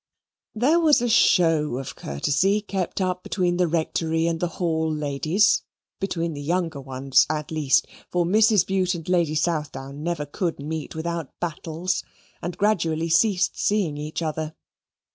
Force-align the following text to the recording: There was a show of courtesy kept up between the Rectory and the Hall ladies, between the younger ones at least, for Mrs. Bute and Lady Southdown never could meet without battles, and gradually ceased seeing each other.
There 0.55 0.79
was 0.79 0.99
a 0.99 1.07
show 1.07 1.77
of 1.77 1.95
courtesy 1.95 2.59
kept 2.59 2.99
up 3.01 3.21
between 3.21 3.57
the 3.57 3.67
Rectory 3.67 4.25
and 4.25 4.39
the 4.39 4.47
Hall 4.57 4.91
ladies, 4.91 5.61
between 5.99 6.33
the 6.33 6.41
younger 6.41 6.81
ones 6.81 7.27
at 7.29 7.51
least, 7.51 7.85
for 8.09 8.25
Mrs. 8.25 8.65
Bute 8.65 8.95
and 8.95 9.07
Lady 9.07 9.35
Southdown 9.35 10.01
never 10.01 10.25
could 10.25 10.59
meet 10.59 10.95
without 10.95 11.39
battles, 11.39 12.03
and 12.41 12.57
gradually 12.57 13.09
ceased 13.09 13.59
seeing 13.59 13.95
each 13.95 14.23
other. 14.23 14.55